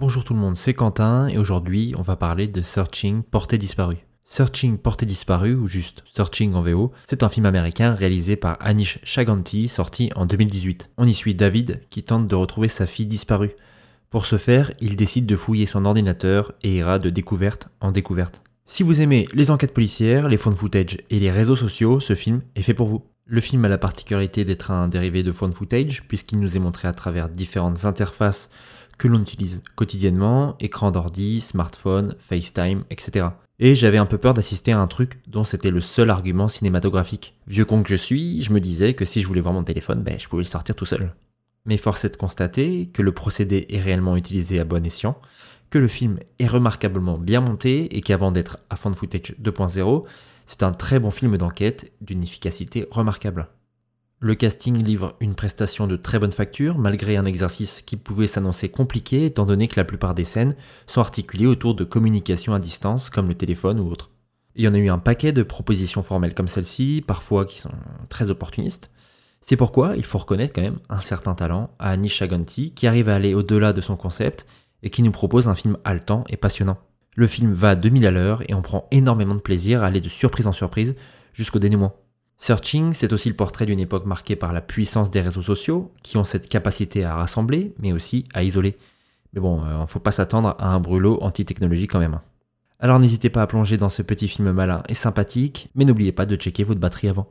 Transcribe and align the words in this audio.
Bonjour 0.00 0.24
tout 0.24 0.32
le 0.32 0.40
monde, 0.40 0.56
c'est 0.56 0.72
Quentin 0.72 1.28
et 1.28 1.36
aujourd'hui 1.36 1.92
on 1.98 2.00
va 2.00 2.16
parler 2.16 2.48
de 2.48 2.62
Searching 2.62 3.22
Portée 3.22 3.58
disparue. 3.58 3.98
Searching 4.24 4.78
Portée 4.78 5.04
disparue 5.04 5.54
ou 5.54 5.66
juste 5.66 6.04
Searching 6.14 6.54
en 6.54 6.62
VO, 6.62 6.90
c'est 7.04 7.22
un 7.22 7.28
film 7.28 7.44
américain 7.44 7.92
réalisé 7.92 8.36
par 8.36 8.56
Anish 8.60 8.98
Chaganty 9.04 9.68
sorti 9.68 10.10
en 10.16 10.24
2018. 10.24 10.88
On 10.96 11.06
y 11.06 11.12
suit 11.12 11.34
David 11.34 11.82
qui 11.90 12.02
tente 12.02 12.26
de 12.26 12.34
retrouver 12.34 12.68
sa 12.68 12.86
fille 12.86 13.04
disparue. 13.04 13.50
Pour 14.08 14.24
ce 14.24 14.38
faire, 14.38 14.72
il 14.80 14.96
décide 14.96 15.26
de 15.26 15.36
fouiller 15.36 15.66
son 15.66 15.84
ordinateur 15.84 16.54
et 16.62 16.76
ira 16.76 16.98
de 16.98 17.10
découverte 17.10 17.68
en 17.82 17.92
découverte. 17.92 18.42
Si 18.64 18.82
vous 18.82 19.02
aimez 19.02 19.28
les 19.34 19.50
enquêtes 19.50 19.74
policières, 19.74 20.30
les 20.30 20.38
phone 20.38 20.56
footage 20.56 20.96
et 21.10 21.20
les 21.20 21.30
réseaux 21.30 21.56
sociaux, 21.56 22.00
ce 22.00 22.14
film 22.14 22.40
est 22.56 22.62
fait 22.62 22.72
pour 22.72 22.88
vous. 22.88 23.04
Le 23.32 23.40
film 23.40 23.64
a 23.64 23.68
la 23.68 23.78
particularité 23.78 24.44
d'être 24.44 24.72
un 24.72 24.88
dérivé 24.88 25.22
de 25.22 25.30
phone 25.30 25.52
footage 25.52 26.02
puisqu'il 26.08 26.40
nous 26.40 26.56
est 26.56 26.60
montré 26.60 26.88
à 26.88 26.92
travers 26.92 27.28
différentes 27.28 27.84
interfaces 27.84 28.50
que 28.98 29.06
l'on 29.06 29.22
utilise 29.22 29.62
quotidiennement, 29.76 30.56
écran 30.58 30.90
d'ordi, 30.90 31.40
smartphone, 31.40 32.16
FaceTime, 32.18 32.82
etc. 32.90 33.28
Et 33.60 33.76
j'avais 33.76 33.98
un 33.98 34.06
peu 34.06 34.18
peur 34.18 34.34
d'assister 34.34 34.72
à 34.72 34.80
un 34.80 34.88
truc 34.88 35.20
dont 35.28 35.44
c'était 35.44 35.70
le 35.70 35.80
seul 35.80 36.10
argument 36.10 36.48
cinématographique. 36.48 37.36
Vieux 37.46 37.64
con 37.64 37.84
que 37.84 37.88
je 37.88 37.94
suis, 37.94 38.42
je 38.42 38.52
me 38.52 38.58
disais 38.58 38.94
que 38.94 39.04
si 39.04 39.20
je 39.20 39.28
voulais 39.28 39.40
voir 39.40 39.54
mon 39.54 39.62
téléphone, 39.62 40.02
ben, 40.02 40.18
je 40.18 40.26
pouvais 40.26 40.42
le 40.42 40.48
sortir 40.48 40.74
tout 40.74 40.84
seul. 40.84 41.14
Mais 41.66 41.76
force 41.76 42.04
est 42.04 42.10
de 42.10 42.16
constater 42.16 42.90
que 42.92 43.00
le 43.00 43.12
procédé 43.12 43.64
est 43.68 43.80
réellement 43.80 44.16
utilisé 44.16 44.58
à 44.58 44.64
bon 44.64 44.84
escient, 44.84 45.16
que 45.70 45.78
le 45.78 45.86
film 45.86 46.18
est 46.40 46.48
remarquablement 46.48 47.16
bien 47.16 47.40
monté 47.40 47.96
et 47.96 48.00
qu'avant 48.00 48.32
d'être 48.32 48.58
à 48.70 48.74
fond 48.74 48.92
footage 48.92 49.36
2.0, 49.40 50.04
c'est 50.50 50.64
un 50.64 50.72
très 50.72 50.98
bon 50.98 51.12
film 51.12 51.36
d'enquête 51.36 51.92
d'une 52.00 52.24
efficacité 52.24 52.88
remarquable. 52.90 53.50
Le 54.18 54.34
casting 54.34 54.82
livre 54.82 55.14
une 55.20 55.36
prestation 55.36 55.86
de 55.86 55.94
très 55.94 56.18
bonne 56.18 56.32
facture, 56.32 56.76
malgré 56.76 57.16
un 57.16 57.24
exercice 57.24 57.82
qui 57.82 57.96
pouvait 57.96 58.26
s'annoncer 58.26 58.68
compliqué 58.68 59.26
étant 59.26 59.46
donné 59.46 59.68
que 59.68 59.78
la 59.78 59.84
plupart 59.84 60.12
des 60.12 60.24
scènes 60.24 60.56
sont 60.88 61.00
articulées 61.00 61.46
autour 61.46 61.76
de 61.76 61.84
communications 61.84 62.52
à 62.52 62.58
distance 62.58 63.10
comme 63.10 63.28
le 63.28 63.36
téléphone 63.36 63.78
ou 63.78 63.88
autre. 63.92 64.10
Il 64.56 64.64
y 64.64 64.68
en 64.68 64.74
a 64.74 64.78
eu 64.78 64.88
un 64.88 64.98
paquet 64.98 65.30
de 65.30 65.44
propositions 65.44 66.02
formelles 66.02 66.34
comme 66.34 66.48
celle-ci, 66.48 67.04
parfois 67.06 67.44
qui 67.44 67.60
sont 67.60 67.70
très 68.08 68.28
opportunistes. 68.28 68.90
C'est 69.40 69.56
pourquoi 69.56 69.94
il 69.96 70.04
faut 70.04 70.18
reconnaître 70.18 70.52
quand 70.52 70.62
même 70.62 70.80
un 70.88 71.00
certain 71.00 71.36
talent 71.36 71.70
à 71.78 71.90
Anish 71.90 72.16
Chaganty 72.16 72.72
qui 72.72 72.88
arrive 72.88 73.08
à 73.08 73.14
aller 73.14 73.34
au-delà 73.34 73.72
de 73.72 73.80
son 73.80 73.96
concept 73.96 74.48
et 74.82 74.90
qui 74.90 75.04
nous 75.04 75.12
propose 75.12 75.46
un 75.46 75.54
film 75.54 75.78
haletant 75.84 76.24
et 76.28 76.36
passionnant. 76.36 76.78
Le 77.16 77.26
film 77.26 77.52
va 77.52 77.70
à 77.70 77.74
2000 77.74 78.06
à 78.06 78.10
l'heure 78.10 78.42
et 78.48 78.54
on 78.54 78.62
prend 78.62 78.86
énormément 78.90 79.34
de 79.34 79.40
plaisir 79.40 79.82
à 79.82 79.86
aller 79.86 80.00
de 80.00 80.08
surprise 80.08 80.46
en 80.46 80.52
surprise 80.52 80.96
jusqu'au 81.32 81.58
dénouement. 81.58 81.94
Searching, 82.38 82.94
c'est 82.94 83.12
aussi 83.12 83.28
le 83.28 83.36
portrait 83.36 83.66
d'une 83.66 83.80
époque 83.80 84.06
marquée 84.06 84.36
par 84.36 84.52
la 84.52 84.62
puissance 84.62 85.10
des 85.10 85.20
réseaux 85.20 85.42
sociaux, 85.42 85.92
qui 86.02 86.16
ont 86.16 86.24
cette 86.24 86.48
capacité 86.48 87.04
à 87.04 87.14
rassembler, 87.14 87.74
mais 87.78 87.92
aussi 87.92 88.24
à 88.32 88.42
isoler. 88.42 88.78
Mais 89.34 89.40
bon, 89.40 89.62
il 89.64 89.72
euh, 89.72 89.80
ne 89.82 89.86
faut 89.86 90.00
pas 90.00 90.12
s'attendre 90.12 90.56
à 90.58 90.68
un 90.72 90.80
brûlot 90.80 91.18
anti-technologie 91.20 91.86
quand 91.86 91.98
même. 91.98 92.18
Alors 92.78 92.98
n'hésitez 92.98 93.28
pas 93.28 93.42
à 93.42 93.46
plonger 93.46 93.76
dans 93.76 93.90
ce 93.90 94.00
petit 94.00 94.26
film 94.26 94.52
malin 94.52 94.82
et 94.88 94.94
sympathique, 94.94 95.68
mais 95.74 95.84
n'oubliez 95.84 96.12
pas 96.12 96.24
de 96.24 96.36
checker 96.36 96.64
votre 96.64 96.80
batterie 96.80 97.08
avant. 97.08 97.28